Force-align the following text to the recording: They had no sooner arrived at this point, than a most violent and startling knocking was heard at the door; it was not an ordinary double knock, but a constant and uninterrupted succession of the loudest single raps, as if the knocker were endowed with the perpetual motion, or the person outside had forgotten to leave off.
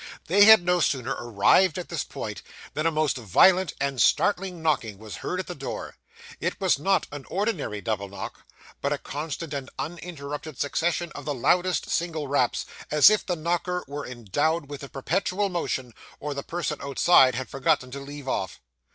They 0.25 0.45
had 0.45 0.63
no 0.65 0.79
sooner 0.79 1.11
arrived 1.19 1.77
at 1.77 1.89
this 1.89 2.03
point, 2.03 2.41
than 2.73 2.87
a 2.87 2.91
most 2.91 3.17
violent 3.17 3.73
and 3.79 4.01
startling 4.01 4.63
knocking 4.63 4.97
was 4.97 5.17
heard 5.17 5.39
at 5.39 5.45
the 5.45 5.53
door; 5.53 5.95
it 6.39 6.59
was 6.59 6.79
not 6.79 7.05
an 7.11 7.23
ordinary 7.29 7.81
double 7.81 8.09
knock, 8.09 8.39
but 8.81 8.91
a 8.91 8.97
constant 8.97 9.53
and 9.53 9.69
uninterrupted 9.77 10.59
succession 10.59 11.11
of 11.11 11.25
the 11.25 11.35
loudest 11.35 11.87
single 11.91 12.27
raps, 12.27 12.65
as 12.89 13.11
if 13.11 13.23
the 13.23 13.35
knocker 13.35 13.85
were 13.87 14.07
endowed 14.07 14.71
with 14.71 14.81
the 14.81 14.89
perpetual 14.89 15.49
motion, 15.49 15.93
or 16.19 16.33
the 16.33 16.41
person 16.41 16.79
outside 16.81 17.35
had 17.35 17.47
forgotten 17.47 17.91
to 17.91 17.99
leave 17.99 18.27
off. 18.27 18.59